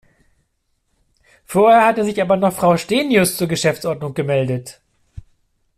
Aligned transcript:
Vorher 1.45 1.85
hat 1.85 1.97
sich 1.97 2.19
aber 2.19 2.35
noch 2.35 2.51
Frau 2.55 2.75
Stenius 2.75 3.37
zur 3.37 3.47
Geschäftsordnung 3.47 4.15
gemeldet. 4.15 4.81